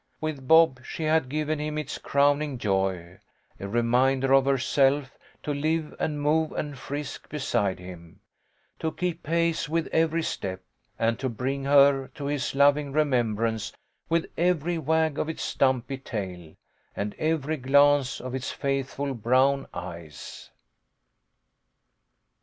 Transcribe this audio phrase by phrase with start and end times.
[0.19, 3.19] With Bob she had given him its crowning joy,
[3.59, 8.19] a reminder of herself, to live and move and frisk beside him;
[8.79, 10.63] to keep pace with every step,
[10.97, 13.73] and to bring her to his loving remembrance
[14.09, 16.55] with every wag of its stumpy tail,
[16.95, 20.49] and every glance of its faithful brown eyes.